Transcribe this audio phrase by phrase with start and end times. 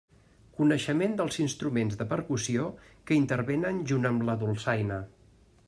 [0.59, 2.65] Coneixement dels instruments de percussió
[3.11, 4.99] que intervenen junt amb la dolçaina.